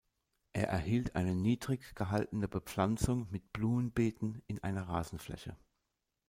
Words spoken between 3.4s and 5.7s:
Blumenbeeten in einer Rasenfläche.